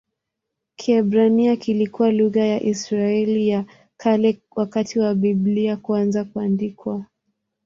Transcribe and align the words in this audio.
Kiebrania 0.75 1.55
kilikuwa 1.55 2.11
lugha 2.11 2.45
ya 2.45 2.61
Israeli 2.63 3.47
ya 3.49 3.65
Kale 3.97 4.41
wakati 4.55 4.99
wa 4.99 5.15
Biblia 5.15 5.77
kuanza 5.77 6.23
kuandikwa. 6.25 7.05